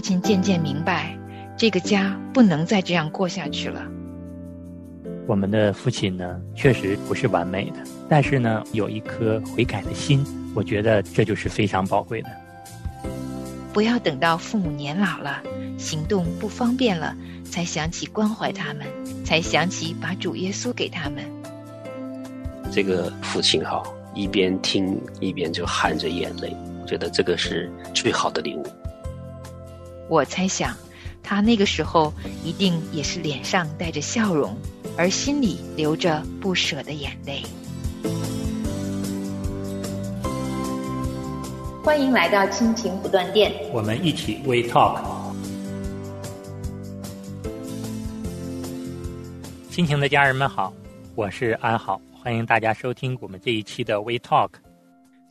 [0.00, 1.14] 父亲渐渐明白，
[1.58, 3.86] 这个家不能再这样过下去了。
[5.26, 7.76] 我们的父亲呢，确实不是完美的，
[8.08, 10.24] 但是呢，有一颗悔改的心，
[10.54, 12.30] 我觉得这就是非常宝贵的。
[13.74, 15.42] 不要等到父母年老了，
[15.76, 18.86] 行动不方便了，才想起关怀他们，
[19.22, 21.22] 才想起把主耶稣给他们。
[22.72, 23.82] 这个父亲哈，
[24.14, 28.64] 一边听一边就含着眼泪，觉得这个是最好的礼物。
[30.10, 30.76] 我猜想，
[31.22, 32.12] 他那个时候
[32.44, 34.56] 一定也是脸上带着笑容。
[34.96, 37.42] 而心里流着不舍的眼泪。
[41.84, 45.00] 欢迎来到亲情不断电，我们一起 We Talk。
[49.70, 50.72] 亲情的家人们好，
[51.14, 54.50] 我是安好，欢迎大家收听我们这一期的 We Talk。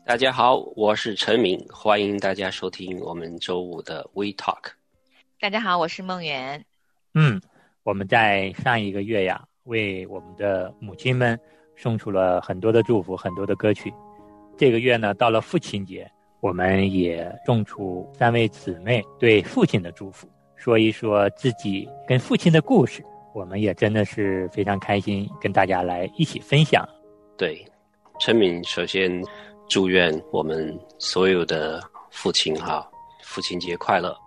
[0.06, 4.72] 大家好，我是陈明，欢迎大家收听我们周五的 We Talk。
[5.40, 6.66] 大家好，我是梦圆。
[7.14, 7.40] 嗯，
[7.84, 9.44] 我们在上一个月呀。
[9.66, 11.40] 为我们的母亲们
[11.76, 13.94] 送出了很多的祝福，很多的歌曲。
[14.58, 16.10] 这个月呢，到了父亲节，
[16.42, 23.06] 我们也送出三位姊妹对父亲的祝福，说一说自己跟父亲的故事。
[23.36, 26.84] 我们也真的是非常开心，跟大家来一起分享。
[27.38, 27.64] 对，
[28.20, 29.24] 陈敏首先
[29.70, 31.82] 祝愿我们所有的
[32.12, 32.86] 父亲哈，
[33.24, 34.18] 父亲节快乐。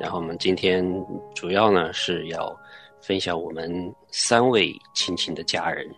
[0.00, 0.84] 然后我们今天
[1.34, 2.58] 主要呢是要。
[3.02, 3.72] 分享我们
[4.10, 5.88] 三位亲情的家人，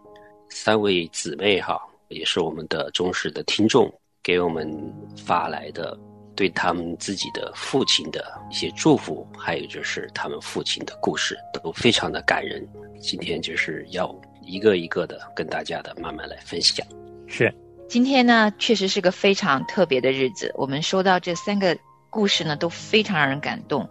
[0.48, 4.72] 三位姊妹哈，也是我们的忠实的听众，给我们
[5.16, 5.98] 发来的
[6.36, 12.64] 对他们自己的父亲的一些祝福，还有就是他们父亲的故事，都非常的感人。
[13.00, 16.86] 今天就是要一个一个的跟大家的慢慢来分享。
[17.26, 17.52] 是，
[17.92, 20.50] 今天呢，确实是个非常特别的日子。
[20.56, 21.76] 我们收到这三个
[22.08, 23.90] 故事呢，都非常让人感动。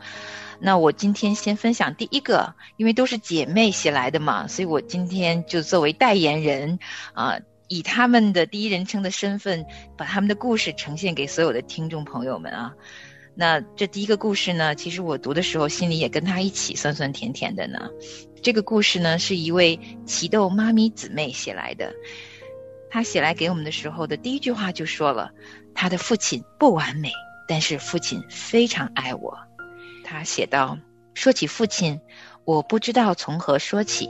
[0.60, 6.80] 那我今天先分享第一个，因为都是姐妹写来的嘛，所以我今天就作为代言人，
[7.14, 12.74] 啊，以他们的第一人称的身份，把他们的故事呈现给所有的听众朋友们啊。
[13.36, 17.88] 那这第一个故事呢，其实我读的时候心里也跟他一起酸酸甜甜的呢。
[18.42, 21.94] 这个故事呢，是一位奇豆妈咪姊妹写来的，
[22.92, 25.32] 他写来给我们的时候的第一句话就说了，
[25.74, 27.10] 他的父亲不完美，
[27.48, 29.40] 但是父亲非常爱我。
[30.04, 30.78] 他写道
[31.16, 32.02] ：“说起父亲，
[32.44, 34.10] 我不知道从何说起，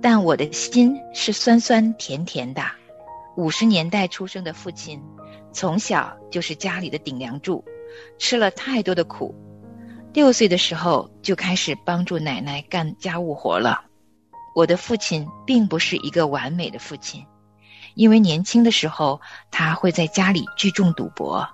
[0.00, 2.62] 但我的心是酸酸甜甜的。
[3.36, 5.02] 五十年代出生的父亲，
[5.52, 7.64] 从小就是家里的顶梁柱，
[8.18, 9.34] 吃了太多的苦。
[10.12, 13.84] 六岁的时候就开始帮助奶奶干家务活了。
[14.54, 17.26] 我的父亲并不是一个完美的父亲，
[17.96, 19.20] 因为年轻的时候
[19.50, 21.48] 他会在家里聚众赌博，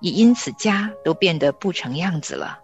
[0.00, 2.58] 也因此家都变得不成样子了。”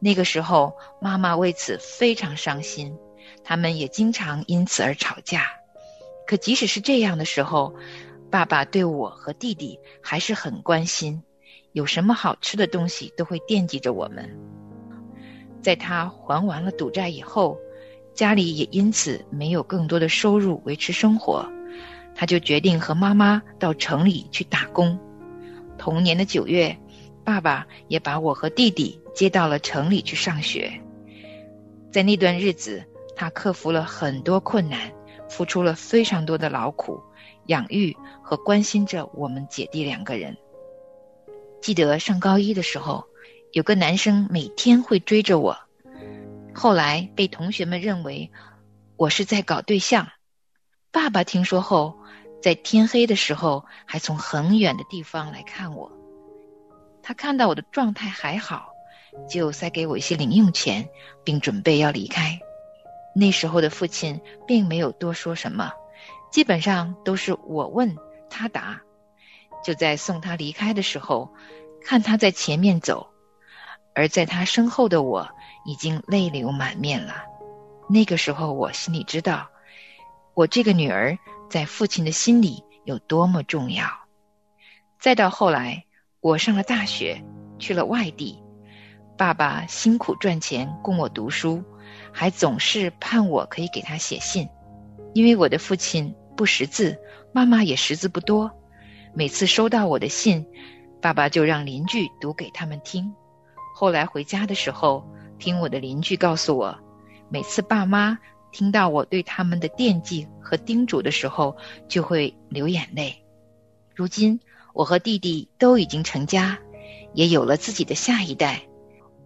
[0.00, 2.96] 那个时候，妈妈为此非常伤心，
[3.44, 5.46] 他们也经常因此而吵架。
[6.26, 7.74] 可即使是这样的时候，
[8.30, 11.22] 爸爸对我和弟弟还是很关心，
[11.72, 14.38] 有什么好吃的东西都会惦记着我们。
[15.60, 17.58] 在他还完了赌债以后，
[18.14, 21.44] 家里也因此没有更多的收入维持生活，
[22.18, 24.98] 他就决定和妈妈到城里去打工。
[25.78, 26.76] 同年的九月。
[27.24, 30.80] 爸爸也把我和弟弟接到了城里去上学，
[31.92, 32.82] 在那段日子，
[33.14, 34.90] 他克服了很多困难，
[35.28, 36.98] 付出了非常多的劳苦，
[37.44, 40.38] 养育和关心着我们姐弟两个人。
[41.60, 43.04] 记得上高一的时候，
[43.52, 45.58] 有个男生每天会追着我，
[46.54, 48.30] 后来被同学们认为
[48.96, 50.08] 我是在搞对象。
[50.98, 51.96] 爸爸听说后，
[52.42, 55.92] 在天黑的时候还从很远的地方来看我。
[57.04, 58.70] 他看到我的状态还好，
[59.30, 60.88] 就塞给我一些零用钱，
[61.22, 62.40] 并准备要离开。
[63.14, 65.70] 那时候的父亲并没有多说什么，
[66.32, 67.96] 基本上都是我问
[68.28, 68.80] 他答。
[69.64, 71.32] 就在送他离开的时候，
[71.84, 73.06] 看他在前面走，
[73.94, 75.28] 而在他身后的我
[75.64, 77.22] 已经泪流满面了。
[77.88, 79.48] 那个时候，我心里知道，
[80.38, 81.18] 我这个女儿
[81.50, 83.88] 在父亲的心里有多么重要。
[85.00, 85.84] 再到后来。
[86.20, 87.24] 我上了大学，
[87.60, 88.42] 去了外地，
[89.16, 91.62] 爸爸辛苦赚钱供我读书，
[92.12, 94.48] 还总是盼我可以给他写信，
[95.14, 96.98] 因为我的父亲不识字，
[97.32, 98.50] 妈妈也识字不多。
[99.14, 100.44] 每次收到我的信，
[101.00, 103.14] 爸爸就让邻居读给他们听。
[103.76, 105.08] 后来回家的时候，
[105.38, 106.76] 听我的邻居告诉我，
[107.28, 108.18] 每次爸妈
[108.52, 111.56] 听到我对他们的惦记和叮嘱的时候，
[111.88, 113.24] 就会流眼泪。
[113.94, 114.40] 如今。
[114.74, 116.56] 我和弟弟都已经成家，
[117.12, 118.62] 也有了自己的下一代。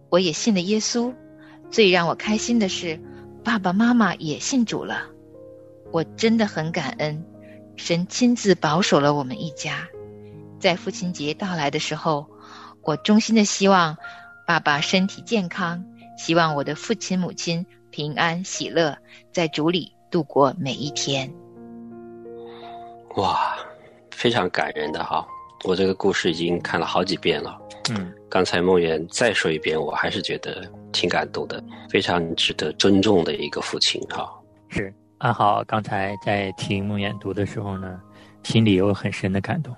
[0.09, 1.13] 我也信了耶稣。
[1.69, 2.99] 最让我开心的是，
[3.43, 5.09] 爸爸妈妈也信主了。
[5.91, 7.23] 我真的很感恩，
[7.75, 9.87] 神亲自保守了我们一家。
[10.59, 12.31] 在父亲节到来的时候，
[12.81, 13.97] 我衷心的希望
[14.47, 15.85] 爸爸身体健康，
[16.17, 18.97] 希望我的父亲母亲平安喜乐，
[19.31, 21.31] 在主里度过每一天。
[23.17, 23.55] 哇，
[24.09, 25.23] 非常感人的哈！
[25.63, 27.55] 我这个故事已经看了好几遍了。
[27.91, 34.27] 嗯，刚才梦圆再说一遍，我还是觉得挺感动的，非常值得尊重的一个父亲哈。
[34.69, 38.01] 是安好，刚才在听梦圆读的时候呢，
[38.41, 39.71] 心里有很深的感动。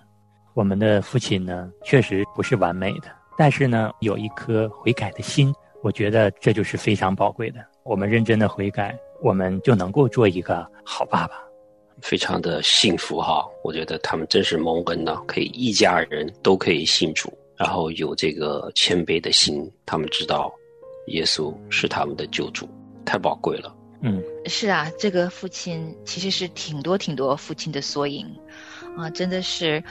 [0.54, 5.54] 我们的父亲呢，确实不是完美的，但是呢，有一颗悔改的心，
[5.84, 7.60] 我觉得这就是非常宝贵的。
[7.86, 11.36] 我们认真的悔改，我们就能够做一个好爸爸。
[12.02, 20.52] 非常的幸福哈，我觉得他们真是蒙恩呢，可以一家人都可以信主，然后有这个谦卑的心，他们知道
[21.10, 22.68] 耶稣是他们的救主，
[23.06, 23.72] 太宝贵了。
[24.02, 28.26] 嗯，是啊，这个父亲其实是挺多挺多父亲的缩影，
[28.98, 29.84] 啊，真的是。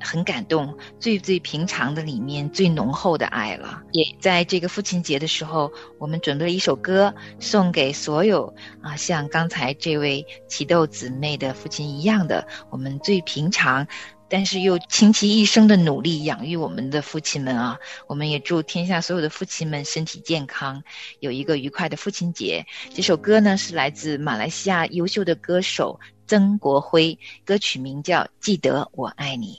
[0.00, 3.82] 很感动，最最平常的里面最浓厚的爱了。
[3.92, 13.86] 也在这个父亲节的时候，我们准备了一首歌送给所有啊，像刚才这位奇豆姊妹的父亲一样的，我们最平常，
[14.28, 17.78] 但是又倾其一生的努力养育我们的父亲们啊。
[18.06, 20.82] 我们也祝天下所有的父亲们身体健康，
[21.18, 22.64] 有一个愉快的父亲节。
[22.94, 29.54] 这首歌呢是来自马来西亚优秀的歌手曾国辉，歌曲名叫《记得我爱你》。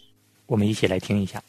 [0.52, 1.42] 我们一起来听一下。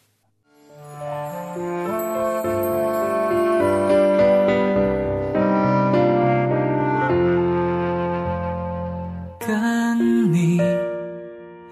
[9.40, 10.60] 跟你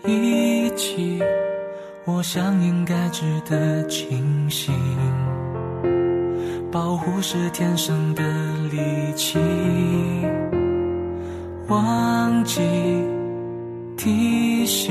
[0.04, 1.22] 一起，
[2.04, 4.74] 我想应该值得庆幸。
[6.72, 8.24] 保护是天生的
[8.72, 9.38] 利器，
[11.68, 12.60] 忘记
[13.96, 14.90] 提醒。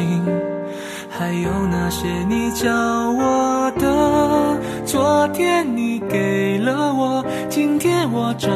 [1.10, 2.70] 还有那些你教
[3.12, 8.50] 我的，昨天你给了我，今天我找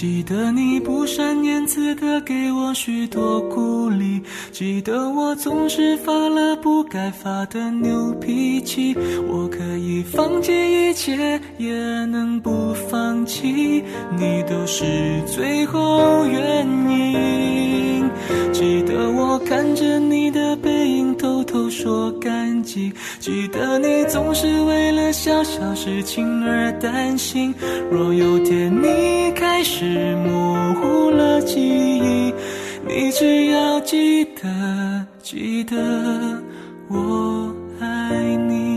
[0.00, 4.18] 记得你不善言辞的给我许多鼓励，
[4.50, 8.96] 记得我总是发了不该发的牛脾气。
[9.28, 10.52] 我可以放弃
[10.88, 11.74] 一切，也
[12.06, 13.84] 能不放弃，
[14.16, 14.86] 你都是
[15.26, 17.89] 最后原因。
[18.52, 22.92] 记得我看着你的背影，偷偷说感激。
[23.18, 27.54] 记得你总是为了小小事情而担心。
[27.90, 32.32] 若有天你开始模糊了记忆，
[32.86, 35.76] 你只要记得，记得
[36.88, 38.69] 我爱你。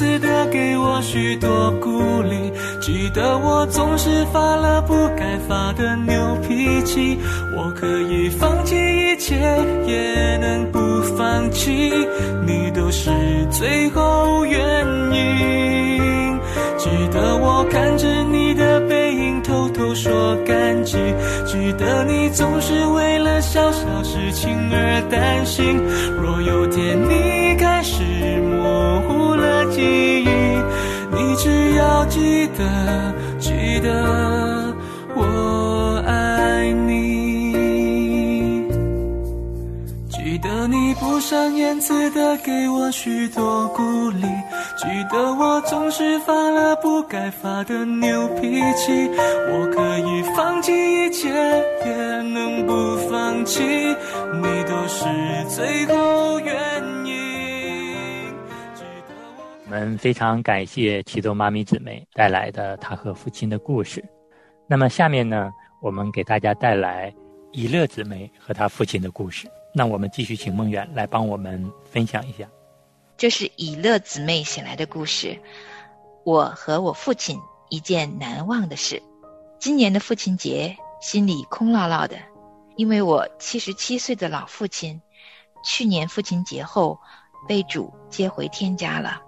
[0.00, 2.50] 善言辞的给我许多鼓励。
[2.80, 6.14] 记得我总是发了不该发的牛
[6.48, 7.18] 脾气，
[7.54, 9.36] 我可以放弃一切，
[9.86, 10.78] 也能不
[11.16, 11.92] 放弃，
[12.46, 13.10] 你都是
[13.50, 16.40] 最后原因。
[16.78, 20.96] 记得我看着你的背影，偷偷说感激。
[21.44, 25.78] 记得你总是为了小小事情而担心，
[26.18, 28.02] 若有天你开始
[29.70, 30.28] 记忆。
[31.12, 34.74] 你只要记得，记得
[35.14, 37.10] 我爱你。
[40.08, 44.22] 记得你不善言辞的给我许多鼓励，
[44.76, 49.10] 记得我总是发了不该发的牛脾气。
[49.52, 51.28] 我可以放弃一切，
[51.84, 55.04] 也能不放弃，你都是
[55.48, 56.54] 最后愿
[59.70, 64.04] 我们非常感谢启奏妈咪姊妹带来的她和父亲的故事。
[64.66, 65.48] 那么下面呢，
[65.80, 67.14] 我们给大家带来
[67.52, 69.48] 以乐姊妹和她父亲的故事。
[69.72, 72.48] 那我们继续请梦远来帮我们分享一下。
[73.16, 75.38] 这是以乐姊妹写来的故事。
[76.24, 79.00] 我和我父亲一件难忘的事。
[79.60, 82.16] 今年的父亲节，心里空落落的，
[82.74, 85.00] 因为我七十七岁的老父亲，
[85.62, 86.98] 去年父亲节后
[87.46, 89.22] 被主接回天家了。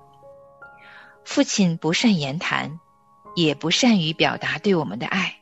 [1.25, 2.79] 父亲不善言谈。
[3.35, 5.39] 也不善于表达对我们的爱，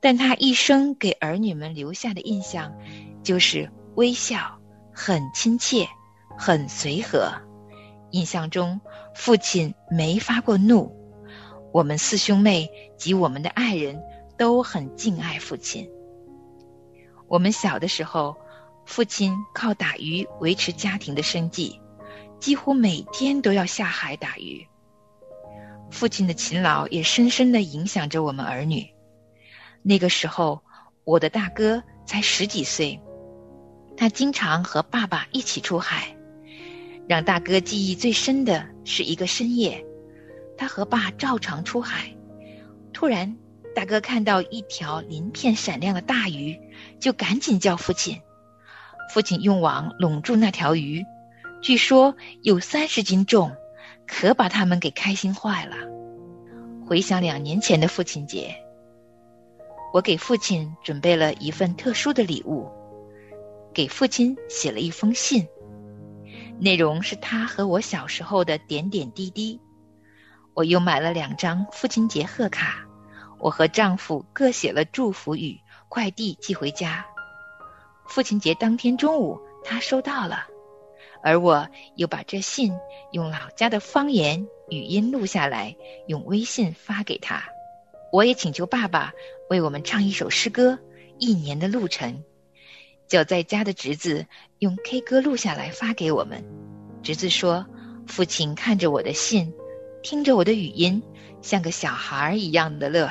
[0.00, 2.72] 但他一生给儿女们留下的印象，
[3.22, 4.58] 就是微笑，
[4.94, 5.86] 很亲切，
[6.38, 7.30] 很随和。
[8.10, 8.80] 印象中，
[9.14, 10.96] 父亲没发过怒。
[11.74, 14.02] 我们四兄妹及我们的爱人
[14.38, 15.86] 都很敬爱父亲。
[17.28, 18.34] 我们小的时候，
[18.86, 21.78] 父亲靠打鱼维持家庭的生计，
[22.40, 24.66] 几乎每天都要下海打鱼。
[25.94, 28.90] 父亲的勤劳也深深的影响着我们儿女。
[29.80, 30.60] 那个时候，
[31.04, 33.00] 我的大哥才十几岁，
[33.96, 36.16] 他经常和爸爸一起出海。
[37.06, 39.86] 让大哥记忆最深的是一个深夜，
[40.58, 42.12] 他和爸照常出海，
[42.92, 43.36] 突然，
[43.72, 46.58] 大哥看到一条鳞片闪亮的大鱼，
[46.98, 48.20] 就赶紧叫父亲。
[49.12, 51.04] 父亲用网拢住那条鱼，
[51.62, 53.54] 据说有三十斤重。
[54.06, 55.76] 可把他们给开心坏了。
[56.86, 58.54] 回想两年前的父亲节，
[59.92, 62.70] 我给父亲准备了一份特殊的礼物，
[63.72, 65.48] 给父亲写了一封信，
[66.58, 69.60] 内容是他和我小时候的点点滴滴。
[70.52, 72.86] 我又买了两张父亲节贺卡，
[73.38, 75.58] 我和丈夫各写了祝福语，
[75.88, 77.04] 快递寄回家。
[78.06, 80.46] 父亲节当天中午，他收到了。
[81.24, 81.66] 而我
[81.96, 82.72] 又把这信
[83.10, 85.74] 用老家的方言语音录下来，
[86.06, 87.42] 用微信发给他。
[88.12, 89.12] 我也请求爸爸
[89.48, 90.72] 为我们唱一首诗歌
[91.18, 92.12] 《一年的路程》，
[93.08, 94.26] 叫在家的侄子
[94.58, 96.44] 用 K 歌录下来发给我们。
[97.02, 97.66] 侄子说
[98.06, 99.52] ：“父亲看着我的信，
[100.02, 101.02] 听着我的语音，
[101.40, 103.10] 像个小孩一样的乐，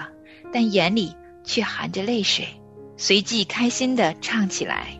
[0.53, 2.47] 但眼里却含着泪水。”
[2.95, 4.99] 随即开心地唱起来。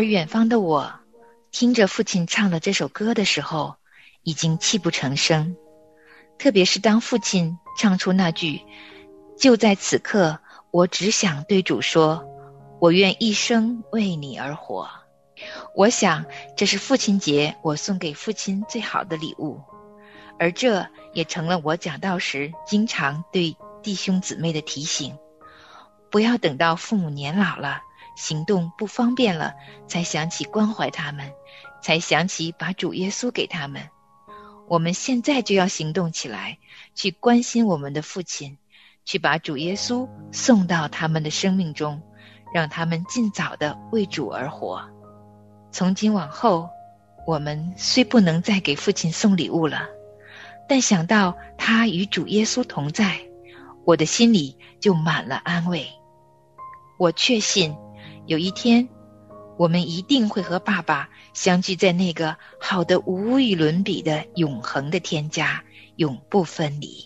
[0.00, 0.94] 而远方的我，
[1.50, 3.76] 听着父亲唱的这首歌的时候，
[4.22, 5.58] 已经泣不成声。
[6.38, 8.62] 特别是当父亲唱出那句
[9.38, 10.40] “就在此刻，
[10.70, 12.24] 我只想对主说，
[12.80, 14.88] 我愿一生为你而活”，
[15.76, 16.24] 我想
[16.56, 19.60] 这是父亲节我送给父亲最好的礼物，
[20.38, 25.18] 而这也成了我讲道时经常对弟兄姊妹的提醒：
[26.10, 27.82] 不要等到父母年老了。
[28.20, 29.54] 行动不方便了，
[29.88, 31.32] 才想起关怀他们，
[31.82, 33.88] 才想起把主耶稣给他们。
[34.68, 36.58] 我们现在就要行动起来，
[36.94, 38.58] 去关心我们的父亲，
[39.06, 42.02] 去把主耶稣送到他们的生命中，
[42.52, 44.84] 让他们尽早的为主而活。
[45.72, 46.68] 从今往后，
[47.26, 49.88] 我们虽不能再给父亲送礼物了，
[50.68, 53.18] 但想到他与主耶稣同在，
[53.86, 55.88] 我的心里就满了安慰。
[56.98, 57.74] 我确信。
[58.30, 58.88] 有一天，
[59.56, 65.60] 我们一定会和爸爸相聚在那个好的无与伦比的永恒的天家，
[65.96, 67.04] 永不分离。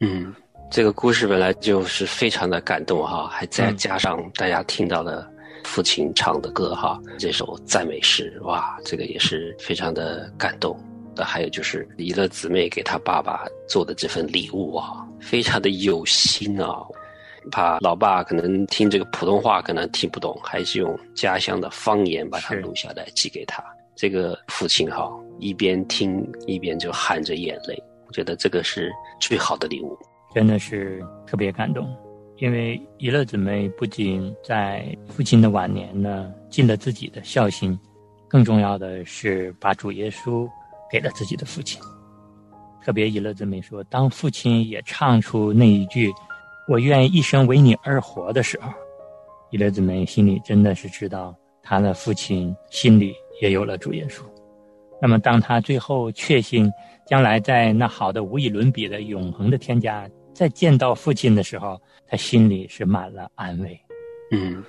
[0.00, 0.34] 嗯，
[0.70, 5.26] 这个故事本来就是非常的感动哈，还再加上大家听到的
[5.64, 10.78] 父亲唱的歌哈，这首赞美诗哇，这个也是非常的感动。
[11.16, 16.84] 那还有就是怡乐姊妹给他爸爸做的这份礼物啊，非常的有心啊。
[17.50, 23.62] 怕老爸可能听这个普通话可能听不懂，还是用家乡的方言把它录下来寄给他。
[23.94, 27.76] 这个父亲哈，一边听一边就含着眼泪，
[28.06, 29.96] 我觉得这个是最好的礼物，
[30.34, 31.86] 真的是特别感动。
[32.38, 37.78] 因为怡乐姊妹不仅在父亲的晚年呢尽了自己的孝心，
[38.28, 40.48] 更重要的是把主耶稣
[40.90, 41.80] 给了自己的父亲。
[42.82, 46.10] 特别怡乐姊妹说，当父亲也唱出那一句。
[46.68, 48.70] 我愿一生为你而活的时候，
[49.50, 54.22] 伊勒姊妹心里真的是知道，他的父亲心里也有了主耶稣。
[55.00, 56.70] 那么，当他最后确信
[57.04, 63.78] 将来在那好的无与伦比的永恒的天家再见到父亲的时候，他心里是满了安慰。
[64.30, 64.62] 嗯。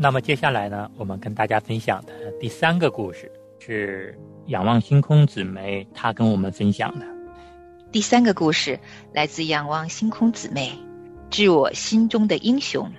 [0.00, 7.17] 那么接下来呢，我们跟大家分享的第三个故事是仰望星空姊妹她跟我们分享的。
[7.90, 8.78] 第三个故事
[9.14, 10.78] 来自仰望星空姊妹，
[11.30, 12.92] 致我心中的英雄。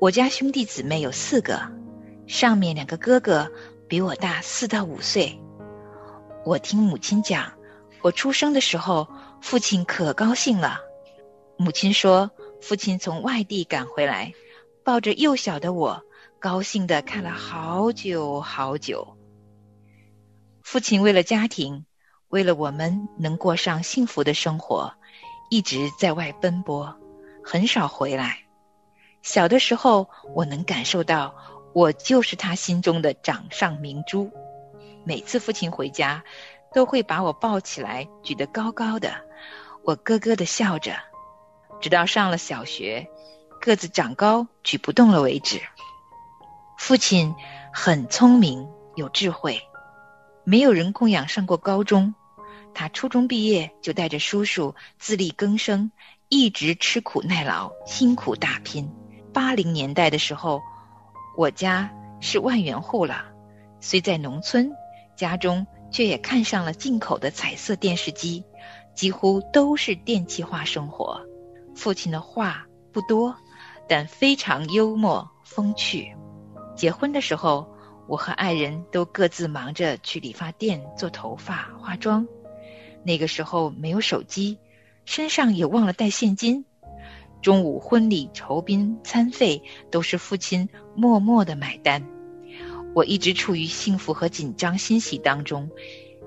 [0.00, 1.60] 我家兄弟姊妹有四个，
[2.26, 3.52] 上面两个哥哥
[3.88, 5.38] 比我大四到五岁。
[6.46, 7.52] 我听母亲讲，
[8.00, 9.06] 我出生的时候，
[9.42, 10.78] 父亲可高兴了。
[11.58, 12.30] 母亲说，
[12.62, 14.32] 父亲从外地赶回来，
[14.82, 16.02] 抱着幼小的我，
[16.38, 19.18] 高兴的看了好久好久。
[20.62, 21.84] 父亲为了家庭。
[22.32, 24.94] 为了我们能过上幸福的生活，
[25.50, 26.96] 一直在外奔波，
[27.44, 28.38] 很少回来。
[29.20, 31.34] 小的时候，我能感受到，
[31.74, 34.30] 我就是他心中的掌上明珠。
[35.04, 36.24] 每次父亲回家，
[36.72, 39.12] 都会把我抱起来，举得高高的，
[39.84, 40.94] 我咯咯的笑着，
[41.82, 43.10] 直到上了小学，
[43.60, 45.60] 个子长高，举不动了为止。
[46.78, 47.34] 父亲
[47.74, 49.60] 很聪明，有智慧，
[50.44, 52.14] 没有人供养上过高中。
[52.74, 55.90] 他初中毕业就带着叔叔自力更生，
[56.28, 58.90] 一直吃苦耐劳，辛苦打拼。
[59.32, 60.60] 八零年代的时候，
[61.36, 63.24] 我家是万元户了，
[63.80, 64.72] 虽在农村，
[65.16, 68.44] 家中却也看上了进口的彩色电视机，
[68.94, 71.26] 几乎都是电气化生活。
[71.74, 73.34] 父亲的话不多，
[73.88, 76.14] 但非常幽默风趣。
[76.76, 77.66] 结婚的时候，
[78.08, 82.26] 我和爱人都各自忙着去理发店做头发、化妆。
[83.04, 84.58] 那个时候没有手机，
[85.04, 86.64] 身上也忘了带现金。
[87.40, 92.06] 中午婚礼酬宾餐费都是父亲默默的买单。
[92.94, 95.70] 我一直处于幸福和紧张欣喜当中，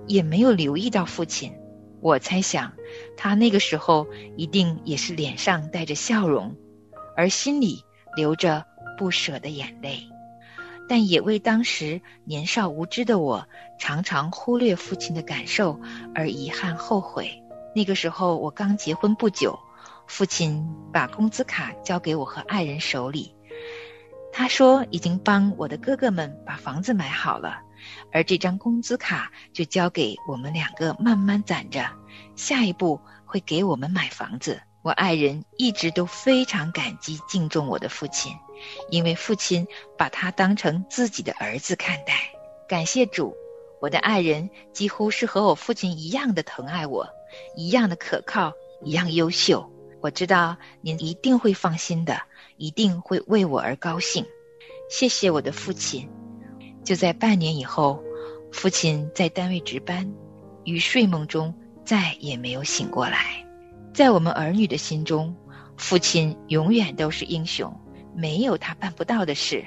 [0.07, 1.53] 也没有留意到父亲。
[2.01, 2.73] 我猜想，
[3.15, 6.55] 他那个时候一定也是脸上带着笑容，
[7.15, 7.83] 而心里
[8.15, 8.65] 流着
[8.97, 10.09] 不舍的眼泪。
[10.88, 13.48] 但也为当时年少无知的我，
[13.80, 15.80] 常常忽略父亲的感受
[16.13, 17.43] 而遗憾后悔。
[17.76, 19.60] 那个时候我刚结婚不久。
[20.08, 23.36] 父亲把工资卡交给我和爱人手里，
[24.32, 27.62] 他说已经帮我的哥哥们把房子买好了，
[28.12, 31.89] 而这张工资卡就交给我们两个慢慢攒着，
[32.36, 34.62] 下一步会给我们买房子。
[34.86, 38.32] 我爱人一直都非常感激敬重我的父亲，
[38.91, 39.67] 因为父亲
[39.98, 42.13] 把他当成自己的儿子看待。
[42.69, 43.36] 感谢主，
[43.82, 47.10] 我的爱人几乎是和我父亲一样的疼爱我，
[47.56, 49.67] 一样的可靠，一样优秀。
[50.02, 52.21] 我知道您一定会放心的，
[52.58, 54.24] 一定会为我而高兴。
[54.88, 56.08] 谢谢我的父亲。
[56.84, 58.04] 就在半年以后，
[58.52, 60.13] 父亲在单位值班，
[60.63, 61.52] 于睡梦中
[61.84, 63.43] 再也没有醒过来。
[63.95, 65.36] 在我们儿女的心中，
[65.77, 67.73] 父亲永远都是英雄，
[68.13, 69.65] 没有他办不到的事。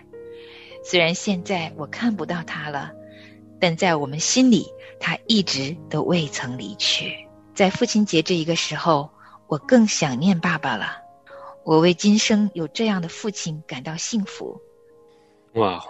[0.85, 2.93] 虽然现在我看不到他了，
[3.59, 4.67] 但在我们心里，
[5.01, 7.27] 他一直都未曾离去。
[7.55, 9.11] 在父亲节这一个时候。
[9.51, 10.99] 我更想念爸爸了，
[11.65, 14.61] 我为今生有这样的父亲感到幸福。
[15.55, 15.83] 哇，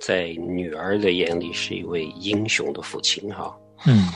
[0.00, 3.54] 在女儿的眼里是一位英雄的父亲哈。
[3.84, 4.08] 嗯，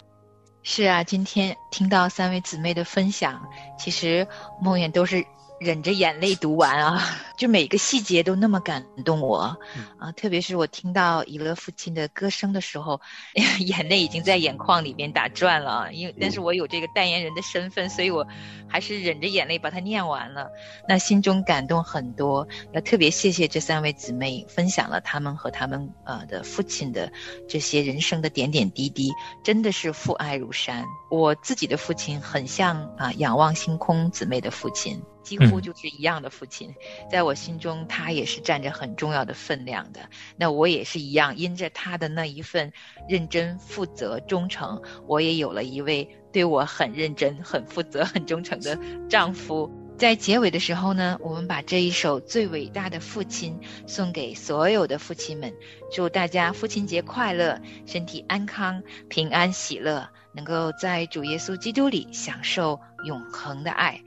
[0.68, 3.48] 是啊，今天听到三位姊妹的分享，
[3.78, 4.26] 其实
[4.60, 5.24] 梦魇都是。
[5.58, 7.02] 忍着眼泪读完啊，
[7.38, 9.56] 就每个细节都那么感动我，
[9.98, 13.00] 啊，特别是我听到以乐父亲的歌声的时候，
[13.60, 15.90] 眼泪已经在眼眶里边打转了。
[15.92, 18.26] 因为，但是我有这个代言人的身份，所以我
[18.68, 20.50] 还是忍着眼泪把它念完了。
[20.86, 27.10] 那心中感动很多，要特别谢谢这三位姊妹分享了他们和他们呃的父亲的
[27.48, 29.10] 这些人生的点点滴滴，
[29.42, 30.84] 真的是父爱如山。
[31.10, 35.02] 我自己的父亲很像啊，仰望星空姊妹的父亲。
[35.26, 36.72] 几乎就是一样的父亲，
[37.10, 40.08] 在我心中，他也是占着很重要的分量的。
[40.36, 42.72] 那我也是一样，因着他的那一份
[43.08, 49.68] 认真、负责、忠诚，我也有了一位对我很认真、很负责、很忠诚的丈夫。
[49.98, 55.52] 在结尾的时候呢，我们把这一首最伟大的父亲送给所有的父亲们，
[55.90, 64.02] 祝大家父亲节快乐，身体安康、平安喜乐，能够在主耶稣基督里享受永恒的爱。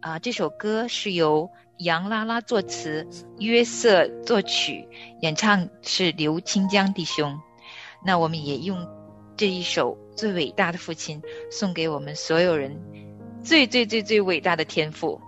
[0.00, 3.06] 啊，这首歌是由杨拉拉作词，
[3.38, 4.88] 约瑟作曲，
[5.22, 7.36] 演唱是刘清江弟兄。
[8.04, 8.86] 那我们也用
[9.36, 12.80] 这一首最伟大的父亲送给我们所有人，
[13.42, 15.20] 最最最最伟大的天赋，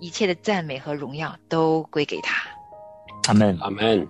[0.00, 2.48] 一切的赞美和荣耀都归给他。
[3.28, 4.08] 阿门，阿门。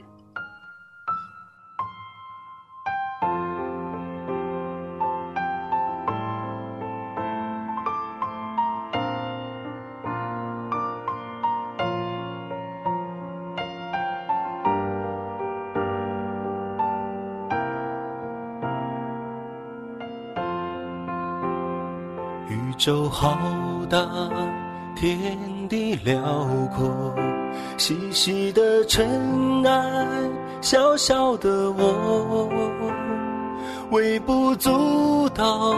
[22.75, 23.39] 宇宙浩
[23.89, 24.05] 大，
[24.97, 26.21] 天地辽
[26.77, 27.15] 阔，
[27.79, 30.07] 细细的尘埃，
[30.61, 32.51] 小小的我，
[33.93, 35.77] 微不足道，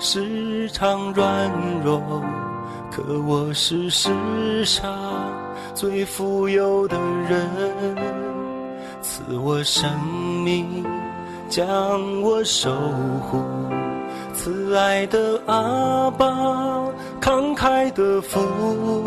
[0.00, 1.48] 时常软
[1.84, 2.02] 弱，
[2.90, 4.92] 可我是世上
[5.74, 7.48] 最富有的人，
[9.00, 9.88] 赐我生
[10.42, 10.84] 命，
[11.48, 12.72] 将我守
[13.30, 13.40] 护。
[14.42, 16.26] 慈爱的阿爸，
[17.20, 19.04] 慷慨的父，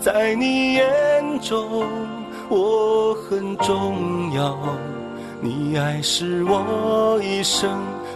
[0.00, 0.84] 在你眼
[1.40, 1.84] 中
[2.48, 4.56] 我很重要。
[5.40, 7.68] 你爱是我一生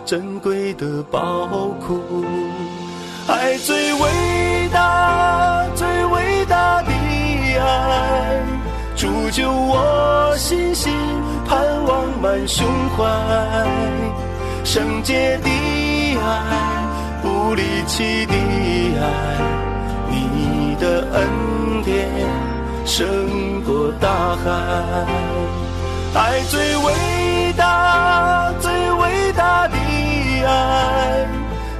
[0.04, 1.48] 珍贵的宝
[1.84, 2.00] 库，
[3.26, 6.92] 爱最伟大，最伟大的
[7.58, 8.40] 爱，
[8.94, 10.92] 铸就我信心，
[11.44, 13.04] 盼望满胸怀，
[14.64, 15.36] 圣洁
[17.52, 18.32] 不离弃的
[18.98, 19.06] 爱，
[20.08, 22.08] 你的恩典
[22.86, 24.50] 胜过大海。
[26.14, 29.76] 爱最伟大，最伟大的
[30.46, 31.28] 爱，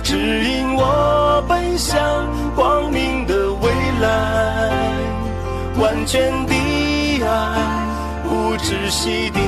[0.02, 1.98] 指引我奔向
[2.54, 3.70] 光明的未
[4.02, 4.70] 来。
[5.80, 6.54] 完全的
[7.24, 7.56] 爱，
[8.28, 9.40] 不窒息的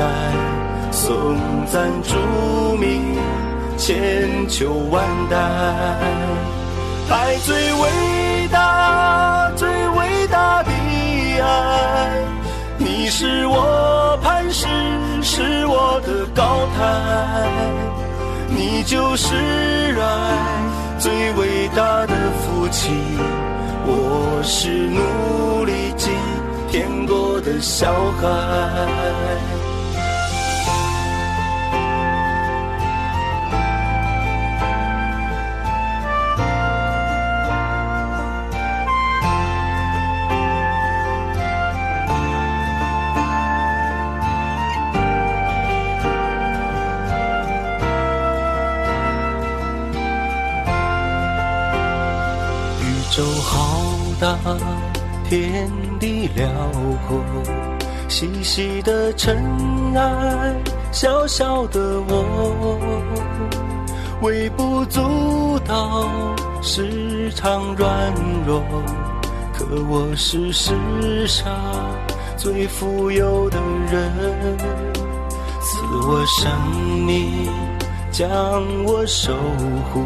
[0.00, 2.16] 爱，颂赞主
[2.78, 3.10] 名。
[3.80, 5.38] 千秋万代。
[7.08, 10.70] 爱最伟大，最伟大的
[11.40, 12.22] 爱，
[12.76, 14.66] 你是我磐石，
[15.22, 17.48] 是我的高台，
[18.50, 19.34] 你就是
[19.98, 20.36] 爱
[20.98, 22.94] 最伟大的父亲，
[23.86, 26.12] 我是努力进
[26.70, 27.90] 天国的小
[28.20, 29.59] 孩。
[54.20, 54.36] 大，
[55.30, 56.46] 天地辽
[57.08, 57.18] 阔，
[58.06, 59.34] 细细的尘
[59.94, 60.54] 埃，
[60.92, 62.78] 小小的我，
[64.20, 66.06] 微不足道，
[66.60, 68.12] 时常软
[68.46, 68.62] 弱，
[69.54, 71.50] 可我是世上
[72.36, 73.58] 最富有的
[73.90, 74.58] 人，
[75.62, 76.52] 赐我生
[77.06, 77.48] 命，
[78.10, 78.28] 将
[78.84, 79.32] 我守
[79.90, 80.04] 护。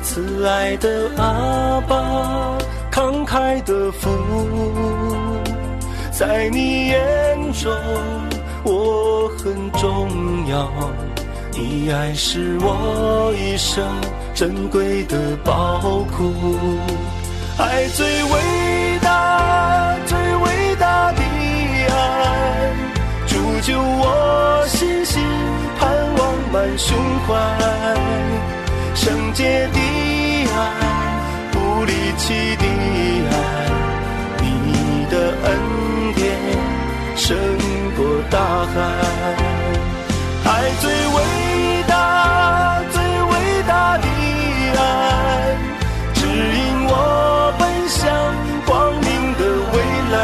[0.00, 2.56] 慈爱的阿爸，
[2.98, 4.10] 慷慨的福，
[6.10, 7.72] 在你眼中
[8.64, 10.08] 我很重
[10.48, 10.68] 要。
[11.52, 13.86] 你爱是我一生
[14.34, 15.78] 珍贵的宝
[16.16, 16.34] 库，
[17.56, 21.22] 爱最伟大，最伟大的
[21.94, 22.72] 爱，
[23.28, 25.22] 铸就我信心，
[25.78, 27.30] 盼望满胸怀。
[28.96, 29.78] 圣洁的
[30.52, 30.87] 爱，
[31.78, 32.64] 不离弃的
[33.30, 33.34] 爱，
[34.40, 35.14] 你的
[35.44, 35.48] 恩
[36.12, 36.26] 典
[37.14, 37.38] 胜
[37.96, 38.36] 过大
[38.74, 38.74] 海，
[40.44, 41.16] 爱最伟
[41.86, 44.06] 大，最伟大的
[44.76, 45.56] 爱，
[46.14, 48.10] 指引我奔向
[48.66, 49.06] 光明
[49.38, 49.40] 的
[49.72, 49.76] 未
[50.10, 50.16] 来，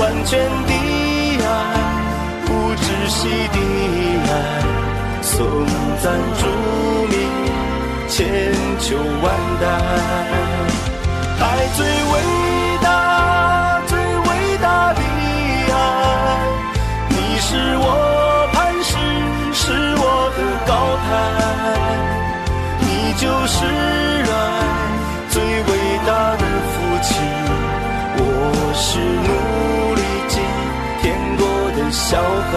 [0.00, 0.34] 完全
[0.66, 0.72] 的
[1.44, 1.48] 爱，
[2.44, 3.56] 不窒息的
[4.32, 4.34] 爱，
[5.22, 5.64] 颂
[6.02, 7.05] 赞主。
[8.16, 8.24] 千
[8.80, 9.24] 秋万
[9.60, 9.66] 代，
[11.38, 11.44] 爱
[11.76, 12.14] 最伟
[12.80, 12.88] 大，
[13.86, 15.00] 最伟大的
[15.68, 15.74] 爱，
[17.10, 18.96] 你是我磐石，
[19.52, 19.60] 是
[19.98, 20.72] 我的高
[21.04, 21.06] 台，
[22.80, 23.54] 你就是
[24.32, 24.34] 爱
[25.28, 25.70] 最伟
[26.06, 27.12] 大的父亲，
[28.16, 28.24] 我
[28.74, 28.98] 是
[29.28, 29.28] 努
[29.94, 30.34] 力今
[31.02, 31.04] 天
[31.36, 31.44] 国
[31.76, 32.16] 的小
[32.50, 32.56] 孩，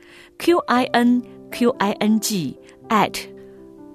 [0.37, 1.21] q i n
[1.51, 2.57] q i n g
[2.89, 3.19] at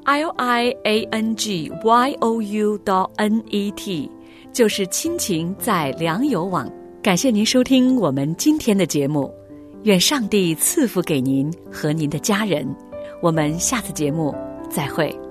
[0.04, 4.10] l i a n g y o u dot n e t，
[4.52, 6.70] 就是亲情在良友网。
[7.02, 9.32] 感谢您收听我们今天的节目，
[9.82, 12.66] 愿上帝赐福给您和您的家人。
[13.22, 14.34] 我们下次节目
[14.68, 15.25] 再会。